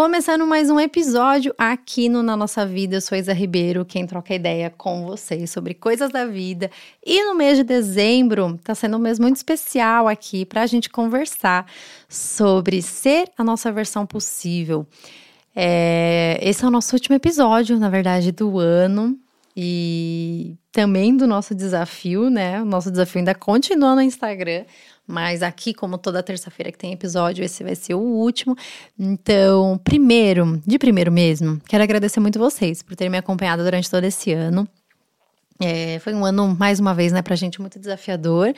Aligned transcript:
Começando 0.00 0.46
mais 0.46 0.70
um 0.70 0.80
episódio 0.80 1.54
aqui 1.58 2.08
no 2.08 2.22
Na 2.22 2.34
Nossa 2.34 2.64
Vida, 2.64 2.96
eu 2.96 3.00
sou 3.02 3.18
Isa 3.18 3.34
Ribeiro, 3.34 3.84
quem 3.84 4.06
troca 4.06 4.34
ideia 4.34 4.70
com 4.70 5.04
vocês 5.04 5.50
sobre 5.50 5.74
coisas 5.74 6.10
da 6.10 6.24
vida. 6.24 6.70
E 7.04 7.22
no 7.22 7.34
mês 7.34 7.58
de 7.58 7.64
dezembro 7.64 8.58
tá 8.64 8.74
sendo 8.74 8.96
um 8.96 8.98
mês 8.98 9.18
muito 9.18 9.36
especial 9.36 10.08
aqui 10.08 10.46
para 10.46 10.62
a 10.62 10.66
gente 10.66 10.88
conversar 10.88 11.66
sobre 12.08 12.80
ser 12.80 13.30
a 13.36 13.44
nossa 13.44 13.70
versão 13.70 14.06
possível. 14.06 14.86
É, 15.54 16.38
esse 16.40 16.64
é 16.64 16.66
o 16.66 16.70
nosso 16.70 16.96
último 16.96 17.14
episódio, 17.14 17.78
na 17.78 17.90
verdade, 17.90 18.32
do 18.32 18.58
ano 18.58 19.18
e 19.56 20.56
também 20.72 21.16
do 21.16 21.26
nosso 21.26 21.54
desafio, 21.54 22.30
né? 22.30 22.62
O 22.62 22.64
nosso 22.64 22.90
desafio 22.90 23.18
ainda 23.18 23.34
continua 23.34 23.94
no 23.94 24.02
Instagram. 24.02 24.64
Mas 25.06 25.42
aqui, 25.42 25.74
como 25.74 25.98
toda 25.98 26.22
terça-feira 26.22 26.70
que 26.70 26.78
tem 26.78 26.92
episódio, 26.92 27.44
esse 27.44 27.64
vai 27.64 27.74
ser 27.74 27.94
o 27.94 28.00
último. 28.00 28.56
Então, 28.96 29.78
primeiro, 29.82 30.62
de 30.64 30.78
primeiro 30.78 31.10
mesmo, 31.10 31.60
quero 31.68 31.82
agradecer 31.82 32.20
muito 32.20 32.38
vocês 32.38 32.80
por 32.80 32.94
terem 32.94 33.10
me 33.10 33.18
acompanhado 33.18 33.64
durante 33.64 33.90
todo 33.90 34.04
esse 34.04 34.32
ano. 34.32 34.68
É, 35.60 35.98
foi 35.98 36.14
um 36.14 36.24
ano, 36.24 36.56
mais 36.58 36.78
uma 36.78 36.94
vez, 36.94 37.12
né, 37.12 37.20
pra 37.22 37.34
gente 37.34 37.60
muito 37.60 37.78
desafiador. 37.78 38.54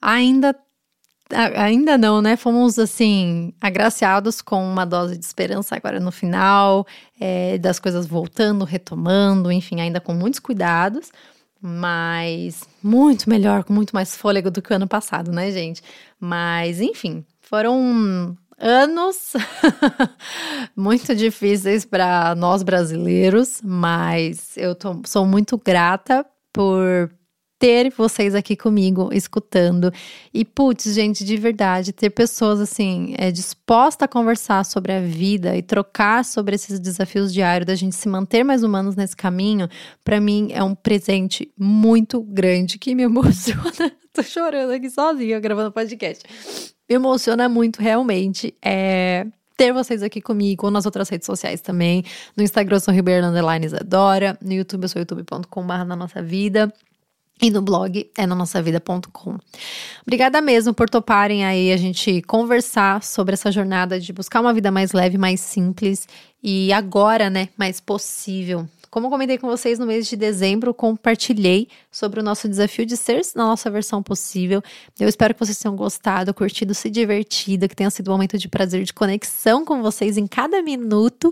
Ainda 0.00 0.54
ainda 1.30 1.98
não, 1.98 2.22
né? 2.22 2.36
Fomos 2.36 2.78
assim 2.78 3.52
agraciados 3.60 4.40
com 4.40 4.64
uma 4.64 4.84
dose 4.84 5.16
de 5.16 5.24
esperança 5.24 5.76
agora 5.76 5.98
no 5.98 6.12
final, 6.12 6.86
é, 7.20 7.58
das 7.58 7.78
coisas 7.78 8.06
voltando, 8.06 8.64
retomando, 8.64 9.50
enfim, 9.50 9.80
ainda 9.80 10.00
com 10.00 10.14
muitos 10.14 10.40
cuidados 10.40 11.10
mas 11.60 12.62
muito 12.82 13.28
melhor, 13.28 13.64
com 13.64 13.72
muito 13.72 13.94
mais 13.94 14.16
fôlego 14.16 14.50
do 14.50 14.62
que 14.62 14.72
o 14.72 14.76
ano 14.76 14.86
passado, 14.86 15.32
né, 15.32 15.50
gente? 15.50 15.82
Mas, 16.20 16.80
enfim, 16.80 17.24
foram 17.40 18.36
anos 18.58 19.32
muito 20.76 21.14
difíceis 21.14 21.84
para 21.84 22.34
nós 22.34 22.62
brasileiros, 22.62 23.60
mas 23.62 24.56
eu 24.56 24.74
tô, 24.74 25.00
sou 25.04 25.26
muito 25.26 25.58
grata 25.58 26.24
por 26.52 27.10
ter 27.58 27.90
vocês 27.90 28.34
aqui 28.34 28.56
comigo 28.56 29.10
escutando. 29.12 29.92
E, 30.32 30.44
putz, 30.44 30.92
gente, 30.94 31.24
de 31.24 31.36
verdade, 31.36 31.92
ter 31.92 32.10
pessoas 32.10 32.60
assim, 32.60 33.14
é, 33.16 33.30
dispostas 33.30 34.04
a 34.04 34.08
conversar 34.08 34.64
sobre 34.64 34.92
a 34.92 35.00
vida 35.00 35.56
e 35.56 35.62
trocar 35.62 36.24
sobre 36.24 36.54
esses 36.54 36.78
desafios 36.78 37.32
diários, 37.32 37.66
da 37.66 37.74
gente 37.74 37.94
se 37.94 38.08
manter 38.08 38.44
mais 38.44 38.62
humanos 38.62 38.96
nesse 38.96 39.16
caminho, 39.16 39.68
para 40.04 40.20
mim 40.20 40.48
é 40.52 40.62
um 40.62 40.74
presente 40.74 41.50
muito 41.58 42.20
grande 42.22 42.78
que 42.78 42.94
me 42.94 43.04
emociona. 43.04 43.92
Tô 44.12 44.22
chorando 44.22 44.72
aqui 44.72 44.90
sozinha 44.90 45.38
gravando 45.40 45.72
podcast. 45.72 46.24
Me 46.88 46.94
emociona 46.94 47.48
muito, 47.48 47.82
realmente. 47.82 48.54
É, 48.64 49.26
ter 49.56 49.72
vocês 49.72 50.02
aqui 50.02 50.20
comigo, 50.20 50.70
nas 50.70 50.84
outras 50.84 51.08
redes 51.08 51.26
sociais 51.26 51.60
também. 51.60 52.04
No 52.36 52.42
Instagram 52.42 52.76
eu 52.76 52.80
sou 52.80 52.94
Ribeiro 52.94 53.26
no 53.30 54.52
YouTube 54.52 54.82
eu 54.84 54.88
sou 54.88 55.00
youtube.com.br 55.00 55.84
na 55.86 55.96
nossa 55.96 56.22
vida. 56.22 56.72
E 57.40 57.50
no 57.50 57.60
blog 57.60 58.10
é 58.16 58.26
na 58.26 58.34
nossavida.com. 58.34 59.38
Obrigada 60.02 60.40
mesmo 60.40 60.72
por 60.72 60.88
toparem 60.88 61.44
aí 61.44 61.70
a 61.70 61.76
gente 61.76 62.22
conversar 62.22 63.02
sobre 63.02 63.34
essa 63.34 63.52
jornada 63.52 64.00
de 64.00 64.10
buscar 64.12 64.40
uma 64.40 64.54
vida 64.54 64.70
mais 64.70 64.92
leve, 64.92 65.18
mais 65.18 65.40
simples 65.40 66.08
e 66.42 66.72
agora, 66.72 67.28
né, 67.28 67.50
mais 67.56 67.78
possível. 67.78 68.66
Como 68.90 69.10
comentei 69.10 69.36
com 69.36 69.46
vocês 69.46 69.78
no 69.78 69.84
mês 69.84 70.06
de 70.06 70.16
dezembro, 70.16 70.72
compartilhei 70.72 71.68
sobre 71.90 72.20
o 72.20 72.22
nosso 72.22 72.48
desafio 72.48 72.86
de 72.86 72.96
ser 72.96 73.20
na 73.34 73.44
nossa 73.44 73.70
versão 73.70 74.02
possível. 74.02 74.62
Eu 74.98 75.06
espero 75.06 75.34
que 75.34 75.40
vocês 75.40 75.58
tenham 75.58 75.76
gostado, 75.76 76.32
curtido, 76.32 76.72
se 76.72 76.88
divertido, 76.88 77.68
que 77.68 77.76
tenha 77.76 77.90
sido 77.90 78.08
um 78.08 78.12
momento 78.12 78.38
de 78.38 78.48
prazer, 78.48 78.82
de 78.84 78.94
conexão 78.94 79.66
com 79.66 79.82
vocês 79.82 80.16
em 80.16 80.26
cada 80.26 80.62
minuto. 80.62 81.30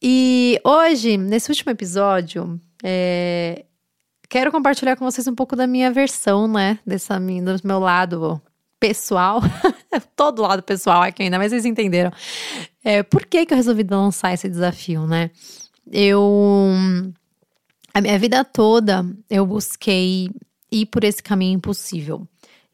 E 0.00 0.58
hoje, 0.64 1.18
nesse 1.18 1.50
último 1.50 1.70
episódio, 1.70 2.58
é, 2.82 3.66
quero 4.28 4.50
compartilhar 4.50 4.96
com 4.96 5.04
vocês 5.04 5.26
um 5.26 5.34
pouco 5.34 5.56
da 5.56 5.66
minha 5.66 5.90
versão, 5.92 6.46
né? 6.48 6.78
Dessa, 6.86 7.18
do 7.18 7.60
meu 7.64 7.78
lado 7.78 8.40
pessoal. 8.78 9.40
Todo 10.14 10.42
lado 10.42 10.62
pessoal 10.62 11.02
aqui 11.02 11.22
ainda, 11.22 11.38
mas 11.38 11.50
vocês 11.50 11.64
entenderam. 11.64 12.12
É, 12.84 13.02
por 13.02 13.26
que, 13.26 13.46
que 13.46 13.52
eu 13.52 13.56
resolvi 13.56 13.84
lançar 13.88 14.32
esse 14.32 14.48
desafio, 14.48 15.06
né? 15.06 15.30
Eu. 15.90 16.72
A 17.94 18.00
minha 18.00 18.18
vida 18.18 18.44
toda 18.44 19.06
eu 19.30 19.46
busquei 19.46 20.30
ir 20.70 20.86
por 20.86 21.02
esse 21.04 21.22
caminho 21.22 21.56
impossível. 21.56 22.26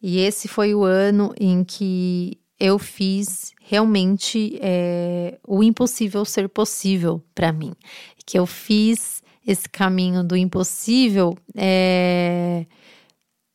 E 0.03 0.19
esse 0.19 0.49
foi 0.49 0.75
o 0.75 0.83
ano 0.83 1.33
em 1.39 1.63
que 1.63 2.39
eu 2.59 2.79
fiz 2.79 3.53
realmente 3.61 4.59
é, 4.61 5.39
o 5.47 5.63
impossível 5.63 6.25
ser 6.25 6.49
possível 6.49 7.23
para 7.35 7.53
mim. 7.53 7.73
Que 8.27 8.39
eu 8.39 8.47
fiz 8.47 9.22
esse 9.47 9.69
caminho 9.69 10.23
do 10.23 10.37
impossível 10.37 11.37
é 11.57 12.67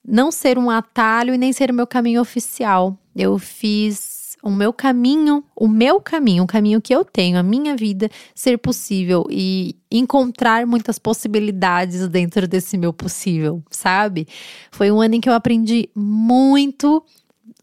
não 0.08 0.32
ser 0.32 0.58
um 0.58 0.70
atalho 0.70 1.34
e 1.34 1.38
nem 1.38 1.52
ser 1.52 1.70
o 1.70 1.74
meu 1.74 1.86
caminho 1.86 2.22
oficial. 2.22 2.98
Eu 3.14 3.38
fiz 3.38 4.38
o 4.42 4.50
meu 4.50 4.72
caminho, 4.72 5.44
o 5.56 5.68
meu 5.68 6.00
caminho, 6.00 6.44
o 6.44 6.48
caminho 6.48 6.82
que 6.82 6.96
eu 6.96 7.04
tenho, 7.04 7.38
a 7.38 7.44
minha 7.44 7.76
vida 7.76 8.10
ser 8.34 8.58
possível 8.58 9.26
e 9.30 9.76
encontrar 9.92 10.66
muitas 10.66 10.98
possibilidades 10.98 12.08
dentro 12.08 12.48
desse 12.48 12.78
meu 12.78 12.94
possível, 12.94 13.62
sabe? 13.70 14.28
Foi 14.72 14.90
um 14.92 15.02
ano 15.02 15.16
em 15.16 15.22
que 15.22 15.28
eu 15.28 15.34
aprendi 15.34 15.90
muito 15.94 17.04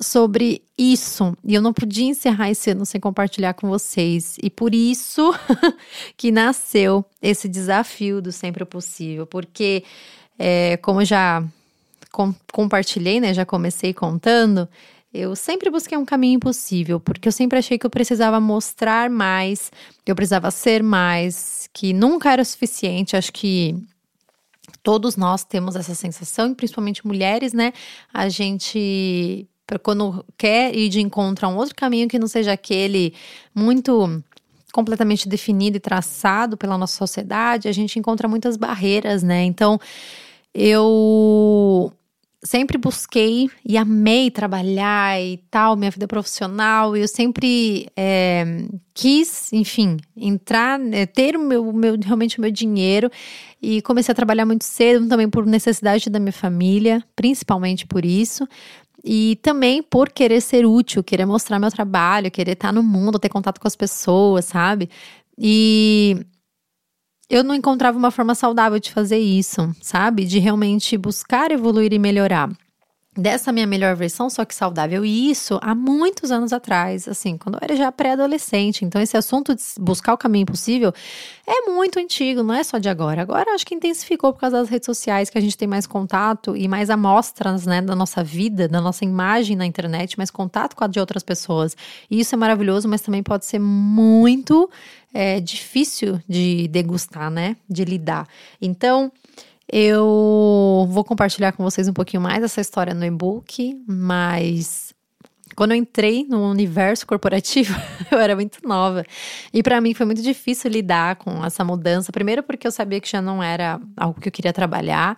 sobre 0.01 0.63
isso 0.77 1.37
e 1.45 1.55
eu 1.55 1.63
não 1.63 1.73
podia 1.73 2.07
encerrar 2.07 2.51
esse 2.51 2.71
ano 2.71 2.85
sem 2.85 3.01
compartilhar 3.01 3.55
com 3.55 3.69
vocês. 3.69 4.37
E 4.43 4.51
por 4.51 4.75
isso 4.75 5.33
que 6.17 6.31
nasceu 6.31 7.05
esse 7.21 7.49
desafio 7.49 8.21
do 8.21 8.33
Sempre 8.33 8.65
Possível, 8.65 9.27
porque, 9.27 9.85
é, 10.39 10.77
como 10.79 11.05
já 11.05 11.45
com, 12.11 12.35
compartilhei, 12.53 13.21
né, 13.21 13.35
já 13.35 13.45
comecei 13.45 13.93
contando, 13.93 14.69
eu 15.13 15.37
sempre 15.37 15.71
busquei 15.71 15.97
um 15.97 16.05
caminho 16.05 16.37
impossível, 16.37 16.99
porque 16.99 17.29
eu 17.29 17.33
sempre 17.33 17.59
achei 17.59 17.79
que 17.79 17.87
eu 17.87 17.91
precisava 17.91 18.41
mostrar 18.41 19.09
mais, 19.09 19.71
que 20.05 20.11
eu 20.11 20.17
precisava 20.17 20.51
ser 20.51 20.83
mais, 20.83 21.69
que 21.73 21.93
nunca 21.93 22.33
era 22.33 22.45
suficiente. 22.45 23.17
Acho 23.17 23.33
que 23.33 23.77
todos 24.83 25.17
nós 25.17 25.45
temos 25.45 25.77
essa 25.77 25.95
sensação, 25.95 26.51
e 26.51 26.55
principalmente 26.57 27.07
mulheres, 27.07 27.53
né? 27.53 27.73
A 28.13 28.29
gente 28.29 29.49
para 29.67 29.79
quando 29.79 30.25
quer 30.37 30.75
ir 30.75 30.89
de 30.89 31.01
encontro 31.01 31.47
a 31.47 31.49
um 31.49 31.57
outro 31.57 31.75
caminho 31.75 32.09
que 32.09 32.19
não 32.19 32.29
seja 32.29 32.53
aquele 32.53 33.15
muito 33.55 34.23
completamente 34.73 35.29
definido 35.29 35.77
e 35.77 35.81
traçado 35.81 36.57
pela 36.57 36.77
nossa 36.77 36.97
sociedade, 36.97 37.69
a 37.69 37.73
gente 37.73 37.99
encontra 37.99 38.27
muitas 38.27 38.57
barreiras, 38.57 39.23
né? 39.23 39.45
Então, 39.45 39.79
eu 40.53 41.93
sempre 42.45 42.77
busquei 42.77 43.49
e 43.65 43.77
amei 43.79 44.31
trabalhar 44.31 45.21
e 45.21 45.39
tal, 45.51 45.77
minha 45.77 45.91
vida 45.91 46.07
profissional, 46.07 46.97
e 46.97 47.01
eu 47.01 47.09
sempre 47.09 47.89
é, 47.97 48.67
quis, 48.93 49.53
enfim, 49.53 49.97
entrar, 50.15 50.79
é, 50.93 51.07
ter 51.07 51.37
o 51.37 51.41
meu, 51.41 51.73
meu, 51.73 51.97
realmente 51.99 52.39
o 52.39 52.43
meu 52.43 52.51
dinheiro 52.51 53.11
e 53.63 53.81
comecei 53.81 54.13
a 54.13 54.15
trabalhar 54.15 54.45
muito 54.45 54.65
cedo, 54.65 55.09
também 55.09 55.29
por 55.29 55.47
necessidade 55.47 56.11
da 56.11 56.21
minha 56.21 56.33
família, 56.33 57.03
principalmente 57.17 57.87
por 57.87 58.05
isso. 58.05 58.47
E 59.05 59.37
também 59.43 59.83
por 59.83 60.09
querer 60.09 60.41
ser 60.41 60.65
útil, 60.65 61.05
querer 61.05 61.27
mostrar 61.27 61.59
meu 61.59 61.71
trabalho, 61.71 62.31
querer 62.31 62.53
estar 62.53 62.73
no 62.73 62.83
mundo, 62.83 63.19
ter 63.19 63.29
contato 63.29 63.61
com 63.61 63.69
as 63.69 63.77
pessoas, 63.77 64.47
sabe? 64.47 64.89
E 65.39 66.25
eu 67.29 67.45
não 67.45 67.55
encontrava 67.55 67.99
uma 67.99 68.11
forma 68.11 68.35
saudável 68.35 68.79
de 68.79 68.91
fazer 68.91 69.19
isso, 69.19 69.75
sabe? 69.83 70.25
De 70.25 70.39
realmente 70.39 70.97
buscar 70.97 71.51
evoluir 71.51 71.93
e 71.93 71.99
melhorar 71.99 72.51
dessa 73.17 73.53
minha 73.53 73.67
melhor 73.67 73.95
versão, 73.95 74.29
só 74.29 74.45
que 74.45 74.55
saudável. 74.55 75.05
E 75.05 75.31
isso 75.31 75.59
há 75.63 75.75
muitos 75.75 76.31
anos 76.33 76.53
atrás, 76.53 77.07
assim, 77.07 77.39
quando 77.39 77.57
eu 77.57 77.61
era 77.63 77.77
já 77.77 77.93
pré-adolescente. 77.93 78.85
Então, 78.85 79.01
esse 79.01 79.17
assunto 79.17 79.55
de 79.55 79.63
buscar 79.79 80.15
o 80.15 80.19
caminho 80.19 80.47
possível 80.47 80.93
é 81.47 81.71
muito 81.71 81.99
antigo, 81.99 82.43
não 82.43 82.55
é 82.55 82.65
só 82.65 82.79
de 82.79 82.89
agora. 82.89 83.23
Agora 83.23 83.55
acho 83.55 83.65
que 83.67 83.75
intensificou 83.75 84.33
por 84.33 84.41
causa 84.41 84.59
das 84.59 84.69
redes 84.69 84.87
sociais, 84.87 85.31
que 85.31 85.39
a 85.39 85.41
gente 85.41 85.57
tem 85.57 85.69
mais 85.69 85.87
contato 85.87 86.57
e 86.57 86.67
mais 86.67 86.91
amostras, 86.91 87.67
né, 87.67 87.81
da 87.81 87.95
nossa 87.95 88.25
vida, 88.25 88.67
da 88.67 88.81
nossa 88.81 89.05
imagem 89.05 89.57
na 89.57 89.67
internet, 89.67 90.19
mais 90.19 90.31
contato 90.31 90.75
com 90.75 90.85
a 90.85 90.89
de 90.89 90.99
outras 90.99 91.23
pessoas. 91.23 91.77
E 92.11 92.19
isso 92.19 92.35
é 92.35 92.39
maravilhoso, 92.39 92.89
mas 92.89 93.01
também 93.01 93.23
pode 93.23 93.47
ser 93.47 93.61
muito 93.61 94.69
é, 95.13 95.39
difícil 95.39 96.21
de 96.29 96.67
degustar, 96.69 97.31
né, 97.31 97.57
de 97.69 97.85
lidar. 97.85 98.27
Então, 98.61 99.13
eu 99.71 100.87
vou 100.91 101.05
compartilhar 101.05 101.53
com 101.53 101.63
vocês 101.63 101.89
um 101.89 101.93
pouquinho 101.93 102.23
mais 102.23 102.43
essa 102.43 102.61
história 102.61 102.95
no 102.95 103.05
e-book, 103.05 103.83
mas 103.87 104.95
quando 105.55 105.73
eu 105.73 105.77
entrei 105.77 106.27
no 106.29 106.51
universo 106.51 107.07
corporativo, 107.07 107.75
eu 108.11 108.19
era 108.19 108.35
muito 108.35 108.59
nova. 108.67 109.05
E 109.53 109.63
para 109.63 109.81
mim 109.81 109.95
foi 109.95 110.07
muito 110.07 110.23
difícil 110.23 110.71
lidar 110.71 111.17
com 111.17 111.45
essa 111.45 111.65
mudança. 111.65 112.13
Primeiro, 112.13 112.43
porque 112.43 112.67
eu 112.67 112.73
sabia 112.73 113.01
que 113.01 113.09
já 113.09 113.23
não 113.23 113.43
era 113.43 113.81
algo 113.97 114.21
que 114.21 114.29
eu 114.29 114.33
queria 114.33 114.53
trabalhar. 114.53 115.17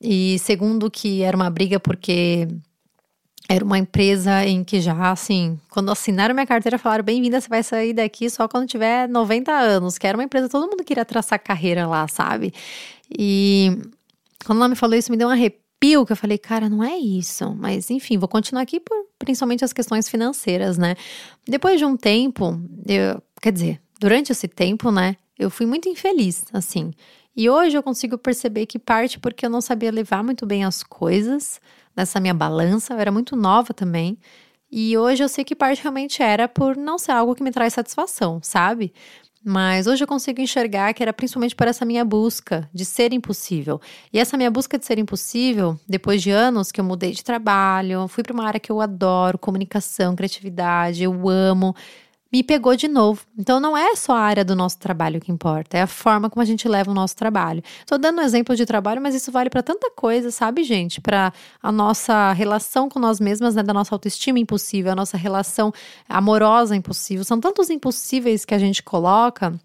E 0.00 0.38
segundo, 0.38 0.90
que 0.90 1.22
era 1.22 1.36
uma 1.36 1.50
briga 1.50 1.78
porque 1.78 2.48
era 3.52 3.64
uma 3.64 3.78
empresa 3.78 4.46
em 4.46 4.62
que 4.62 4.80
já, 4.80 5.10
assim, 5.10 5.58
quando 5.70 5.90
assinaram 5.90 6.32
minha 6.32 6.46
carteira, 6.46 6.78
falaram: 6.78 7.02
bem-vinda, 7.02 7.40
você 7.40 7.48
vai 7.48 7.64
sair 7.64 7.92
daqui 7.92 8.30
só 8.30 8.46
quando 8.46 8.68
tiver 8.68 9.08
90 9.08 9.50
anos. 9.50 9.98
Que 9.98 10.06
era 10.06 10.16
uma 10.16 10.22
empresa, 10.22 10.48
todo 10.48 10.70
mundo 10.70 10.84
queria 10.84 11.04
traçar 11.04 11.42
carreira 11.42 11.84
lá, 11.84 12.06
sabe? 12.06 12.54
E 13.10 13.76
quando 14.46 14.58
ela 14.58 14.68
me 14.68 14.76
falou 14.76 14.94
isso, 14.96 15.10
me 15.10 15.16
deu 15.16 15.26
um 15.26 15.32
arrepio, 15.32 16.06
que 16.06 16.12
eu 16.12 16.16
falei: 16.16 16.38
cara, 16.38 16.68
não 16.68 16.84
é 16.84 16.96
isso. 16.96 17.52
Mas, 17.58 17.90
enfim, 17.90 18.18
vou 18.18 18.28
continuar 18.28 18.62
aqui 18.62 18.78
por 18.78 18.96
principalmente 19.18 19.64
as 19.64 19.72
questões 19.72 20.08
financeiras, 20.08 20.78
né? 20.78 20.94
Depois 21.44 21.80
de 21.80 21.84
um 21.84 21.96
tempo, 21.96 22.56
eu, 22.86 23.20
quer 23.42 23.50
dizer, 23.50 23.80
durante 23.98 24.30
esse 24.30 24.46
tempo, 24.46 24.92
né, 24.92 25.16
eu 25.36 25.50
fui 25.50 25.66
muito 25.66 25.88
infeliz, 25.88 26.44
assim. 26.52 26.92
E 27.40 27.48
hoje 27.48 27.74
eu 27.74 27.82
consigo 27.82 28.18
perceber 28.18 28.66
que 28.66 28.78
parte 28.78 29.18
porque 29.18 29.46
eu 29.46 29.48
não 29.48 29.62
sabia 29.62 29.90
levar 29.90 30.22
muito 30.22 30.44
bem 30.44 30.62
as 30.62 30.82
coisas 30.82 31.58
nessa 31.96 32.20
minha 32.20 32.34
balança, 32.34 32.92
eu 32.92 32.98
era 32.98 33.10
muito 33.10 33.34
nova 33.34 33.72
também. 33.72 34.18
E 34.70 34.94
hoje 34.98 35.24
eu 35.24 35.28
sei 35.28 35.42
que 35.42 35.56
parte 35.56 35.80
realmente 35.80 36.22
era 36.22 36.46
por 36.46 36.76
não 36.76 36.98
ser 36.98 37.12
algo 37.12 37.34
que 37.34 37.42
me 37.42 37.50
traz 37.50 37.72
satisfação, 37.72 38.40
sabe? 38.42 38.92
Mas 39.42 39.86
hoje 39.86 40.04
eu 40.04 40.06
consigo 40.06 40.38
enxergar 40.38 40.92
que 40.92 41.02
era 41.02 41.14
principalmente 41.14 41.56
por 41.56 41.66
essa 41.66 41.86
minha 41.86 42.04
busca 42.04 42.68
de 42.74 42.84
ser 42.84 43.10
impossível. 43.10 43.80
E 44.12 44.18
essa 44.18 44.36
minha 44.36 44.50
busca 44.50 44.78
de 44.78 44.84
ser 44.84 44.98
impossível, 44.98 45.80
depois 45.88 46.20
de 46.20 46.30
anos 46.30 46.70
que 46.70 46.78
eu 46.78 46.84
mudei 46.84 47.12
de 47.12 47.24
trabalho, 47.24 48.06
fui 48.06 48.22
para 48.22 48.34
uma 48.34 48.44
área 48.44 48.60
que 48.60 48.70
eu 48.70 48.82
adoro, 48.82 49.38
comunicação, 49.38 50.14
criatividade, 50.14 51.02
eu 51.02 51.26
amo 51.26 51.74
me 52.32 52.42
pegou 52.42 52.76
de 52.76 52.88
novo. 52.88 53.24
Então 53.38 53.58
não 53.58 53.76
é 53.76 53.94
só 53.96 54.12
a 54.12 54.20
área 54.20 54.44
do 54.44 54.54
nosso 54.54 54.78
trabalho 54.78 55.20
que 55.20 55.32
importa, 55.32 55.78
é 55.78 55.82
a 55.82 55.86
forma 55.86 56.30
como 56.30 56.42
a 56.42 56.46
gente 56.46 56.68
leva 56.68 56.90
o 56.90 56.94
nosso 56.94 57.16
trabalho. 57.16 57.62
Estou 57.80 57.98
dando 57.98 58.20
um 58.20 58.24
exemplo 58.24 58.54
de 58.54 58.64
trabalho, 58.64 59.00
mas 59.00 59.14
isso 59.14 59.32
vale 59.32 59.50
para 59.50 59.62
tanta 59.62 59.90
coisa, 59.90 60.30
sabe, 60.30 60.62
gente? 60.62 61.00
Para 61.00 61.32
a 61.62 61.72
nossa 61.72 62.32
relação 62.32 62.88
com 62.88 62.98
nós 62.98 63.20
mesmas, 63.20 63.54
né, 63.54 63.62
da 63.62 63.74
nossa 63.74 63.94
autoestima 63.94 64.38
impossível, 64.38 64.92
a 64.92 64.96
nossa 64.96 65.16
relação 65.16 65.72
amorosa 66.08 66.76
impossível. 66.76 67.24
São 67.24 67.40
tantos 67.40 67.70
impossíveis 67.70 68.44
que 68.44 68.54
a 68.54 68.58
gente 68.58 68.82
coloca 68.82 69.58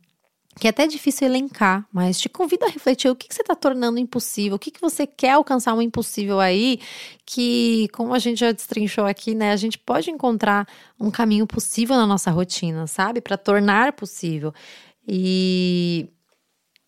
que 0.60 0.68
é 0.68 0.70
até 0.70 0.88
difícil 0.88 1.28
elencar, 1.28 1.86
mas 1.92 2.20
te 2.20 2.30
convido 2.30 2.66
a 2.66 2.70
refletir 2.70 3.10
o 3.10 3.16
que, 3.16 3.28
que 3.28 3.36
você 3.36 3.42
está 3.42 3.56
tornando 3.56 4.00
impossível, 4.00 4.56
o 4.56 4.60
que, 4.60 4.72
que 4.72 4.80
você 4.80 5.06
quer 5.06 5.32
alcançar 5.32 5.74
um 5.74 5.82
impossível 5.82 6.40
aí, 6.40 6.80
que, 7.26 7.90
como 7.92 8.14
a 8.14 8.20
gente 8.20 8.40
já 8.40 8.52
destrinchou 8.52 9.06
aqui, 9.06 9.36
né, 9.36 9.52
a 9.52 9.58
gente 9.58 9.78
pode 9.78 10.10
encontrar 10.10 10.66
um 11.00 11.12
caminho 11.12 11.46
possível 11.46 11.98
na 11.98 12.08
nossa 12.08 12.32
rotina, 12.32 12.88
sabe? 12.88 13.20
Para 13.20 13.38
tornar 13.38 13.92
possível. 13.94 14.54
E 15.08 16.10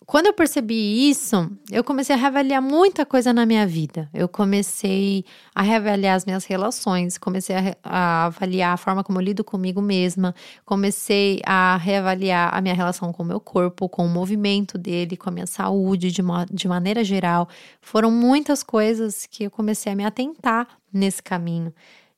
quando 0.07 0.27
eu 0.27 0.33
percebi 0.33 1.09
isso, 1.09 1.51
eu 1.69 1.83
comecei 1.83 2.15
a 2.15 2.18
reavaliar 2.18 2.62
muita 2.62 3.06
coisa 3.06 3.33
na 3.33 3.45
minha 3.45 3.68
vida. 3.68 4.09
Eu 4.13 4.30
comecei 4.30 5.25
a 5.54 5.62
reavaliar 5.62 6.15
as 6.15 6.25
minhas 6.25 6.45
relações, 6.45 7.18
comecei 7.18 7.54
a, 7.54 7.75
a, 7.83 8.25
avaliar 8.27 8.74
a 8.74 8.77
forma 8.77 9.04
como 9.04 9.19
eu 9.19 9.21
lido 9.21 9.44
comigo 9.44 9.81
mesma, 9.81 10.33
comecei 10.63 11.42
a 11.45 11.75
reavaliar 11.75 12.56
a 12.56 12.62
minha 12.62 12.74
relação 12.74 13.12
com 13.12 13.21
o 13.21 13.25
meu 13.25 13.42
corpo, 13.42 13.89
com 13.89 14.06
o 14.06 14.09
movimento 14.09 14.77
dele, 14.77 15.18
com 15.18 15.27
a 15.27 15.33
minha 15.33 15.45
saúde 15.45 16.09
de, 16.09 16.21
uma, 16.21 16.45
de 16.50 16.69
maneira 16.69 17.04
geral. 17.04 17.50
Foram 17.81 18.09
muitas 18.09 18.63
coisas 18.63 19.25
que 19.30 19.44
eu 19.44 19.51
comecei 19.51 19.92
a 19.92 19.95
me 19.95 20.06
atentar 20.06 20.69
nesse 20.92 21.21
caminho. 21.21 21.74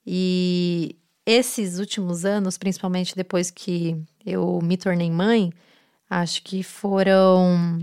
E 0.05 0.95
esses 1.25 1.79
últimos 1.79 2.23
anos, 2.23 2.55
principalmente 2.55 3.15
depois 3.15 3.49
que 3.49 3.99
eu 4.23 4.59
me 4.61 4.77
tornei 4.77 5.09
mãe, 5.09 5.51
acho 6.09 6.41
que 6.43 6.63
foram 6.63 7.79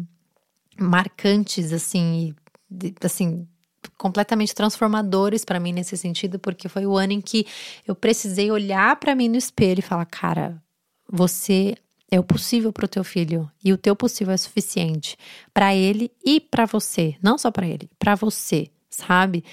marcantes, 0.78 1.72
assim, 1.72 2.34
assim, 3.02 3.46
completamente 3.96 4.54
transformadores 4.54 5.44
para 5.44 5.60
mim 5.60 5.72
nesse 5.72 5.96
sentido, 5.96 6.38
porque 6.38 6.68
foi 6.68 6.86
o 6.86 6.96
ano 6.96 7.12
em 7.12 7.20
que 7.20 7.46
eu 7.86 7.94
precisei 7.94 8.50
olhar 8.50 8.96
para 8.96 9.14
mim 9.14 9.28
no 9.28 9.36
espelho 9.36 9.78
e 9.78 9.82
falar, 9.82 10.06
cara, 10.06 10.60
você 11.08 11.76
é 12.10 12.18
o 12.18 12.24
possível 12.24 12.72
para 12.72 12.84
o 12.84 12.88
teu 12.88 13.04
filho 13.04 13.50
e 13.64 13.72
o 13.72 13.78
teu 13.78 13.96
possível 13.96 14.32
é 14.32 14.36
suficiente 14.36 15.16
para 15.52 15.74
ele 15.74 16.10
e 16.24 16.40
para 16.40 16.66
você, 16.66 17.16
não 17.22 17.38
só 17.38 17.50
para 17.50 17.66
ele, 17.66 17.90
para 17.98 18.14
você, 18.14 18.70
sabe? 18.88 19.44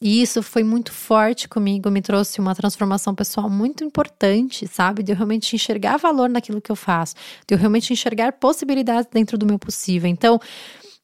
E 0.00 0.22
isso 0.22 0.42
foi 0.42 0.64
muito 0.64 0.92
forte 0.92 1.46
comigo, 1.46 1.90
me 1.90 2.00
trouxe 2.00 2.40
uma 2.40 2.54
transformação 2.54 3.14
pessoal 3.14 3.50
muito 3.50 3.84
importante, 3.84 4.66
sabe? 4.66 5.02
De 5.02 5.12
eu 5.12 5.16
realmente 5.16 5.54
enxergar 5.54 5.98
valor 5.98 6.30
naquilo 6.30 6.60
que 6.60 6.72
eu 6.72 6.76
faço, 6.76 7.14
de 7.46 7.54
eu 7.54 7.58
realmente 7.58 7.92
enxergar 7.92 8.32
possibilidades 8.32 9.10
dentro 9.12 9.36
do 9.36 9.44
meu 9.44 9.58
possível. 9.58 10.08
Então, 10.08 10.40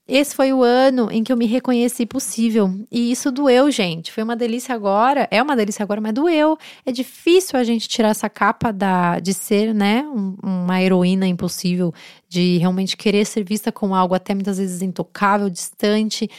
esse 0.08 0.36
foi 0.36 0.52
o 0.52 0.62
ano 0.62 1.10
em 1.10 1.24
que 1.24 1.32
eu 1.32 1.36
me 1.36 1.46
reconheci 1.46 2.06
possível. 2.06 2.72
E 2.92 3.10
isso 3.10 3.32
doeu, 3.32 3.70
gente. 3.72 4.12
Foi 4.12 4.22
uma 4.22 4.36
delícia 4.36 4.72
agora. 4.72 5.26
É 5.32 5.42
uma 5.42 5.56
delícia 5.56 5.82
agora, 5.82 6.00
mas 6.00 6.14
doeu. 6.14 6.56
É 6.84 6.92
difícil 6.92 7.58
a 7.58 7.64
gente 7.64 7.88
tirar 7.88 8.10
essa 8.10 8.30
capa 8.30 8.72
da, 8.72 9.18
de 9.18 9.34
ser, 9.34 9.74
né, 9.74 10.02
um, 10.04 10.36
uma 10.42 10.80
heroína 10.80 11.26
impossível, 11.26 11.92
de 12.28 12.56
realmente 12.58 12.96
querer 12.96 13.24
ser 13.26 13.42
vista 13.44 13.72
como 13.72 13.96
algo 13.96 14.14
até 14.14 14.32
muitas 14.32 14.58
vezes 14.58 14.80
intocável, 14.80 15.50
distante. 15.50 16.30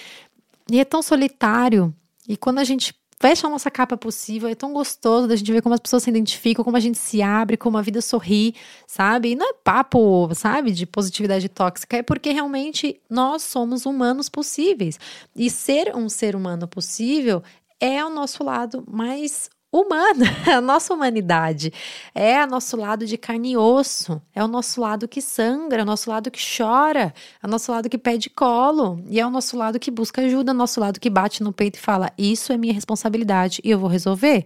E 0.71 0.79
é 0.79 0.85
tão 0.85 1.01
solitário. 1.01 1.93
E 2.27 2.35
quando 2.35 2.59
a 2.59 2.63
gente 2.63 2.93
fecha 3.19 3.47
a 3.47 3.49
nossa 3.49 3.71
capa 3.71 3.97
possível, 3.97 4.47
é 4.47 4.55
tão 4.55 4.73
gostoso 4.73 5.27
da 5.27 5.35
gente 5.35 5.51
ver 5.51 5.61
como 5.61 5.73
as 5.73 5.79
pessoas 5.79 6.03
se 6.03 6.09
identificam, 6.09 6.63
como 6.63 6.77
a 6.77 6.79
gente 6.79 6.97
se 6.97 7.21
abre, 7.21 7.57
como 7.57 7.77
a 7.77 7.81
vida 7.81 8.01
sorri, 8.01 8.55
sabe? 8.85 9.31
E 9.31 9.35
não 9.35 9.49
é 9.49 9.53
papo, 9.53 10.29
sabe, 10.35 10.71
de 10.71 10.85
positividade 10.85 11.49
tóxica, 11.49 11.97
é 11.97 12.03
porque 12.03 12.31
realmente 12.31 13.01
nós 13.09 13.43
somos 13.43 13.85
humanos 13.85 14.29
possíveis. 14.29 14.99
E 15.35 15.49
ser 15.49 15.95
um 15.95 16.09
ser 16.09 16.35
humano 16.35 16.67
possível 16.67 17.41
é 17.79 18.03
o 18.03 18.09
nosso 18.09 18.43
lado 18.43 18.83
mais 18.87 19.49
humana, 19.71 20.25
a 20.55 20.61
nossa 20.61 20.93
humanidade. 20.93 21.71
É 22.13 22.43
o 22.43 22.47
nosso 22.47 22.77
lado 22.77 23.05
de 23.05 23.17
carne 23.17 23.51
e 23.51 23.57
osso, 23.57 24.21
é 24.33 24.43
o 24.43 24.47
nosso 24.47 24.81
lado 24.81 25.07
que 25.07 25.21
sangra, 25.21 25.81
é 25.81 25.83
o 25.83 25.85
nosso 25.85 26.09
lado 26.09 26.31
que 26.31 26.39
chora, 26.39 27.13
é 27.41 27.47
o 27.47 27.49
nosso 27.49 27.71
lado 27.71 27.89
que 27.89 27.97
pede 27.97 28.29
colo, 28.29 29.03
e 29.09 29.19
é 29.19 29.25
o 29.25 29.29
nosso 29.29 29.57
lado 29.57 29.79
que 29.79 29.91
busca 29.91 30.21
ajuda, 30.21 30.51
é 30.51 30.53
o 30.53 30.57
nosso 30.57 30.79
lado 30.79 30.99
que 30.99 31.09
bate 31.09 31.43
no 31.43 31.51
peito 31.51 31.77
e 31.77 31.81
fala: 31.81 32.11
Isso 32.17 32.51
é 32.53 32.57
minha 32.57 32.73
responsabilidade 32.73 33.61
e 33.63 33.71
eu 33.71 33.79
vou 33.79 33.89
resolver, 33.89 34.45